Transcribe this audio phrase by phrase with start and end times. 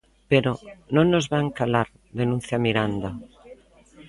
[0.31, 0.51] Pero
[0.95, 1.87] non nos van calar,
[2.19, 3.09] denuncia Miranda.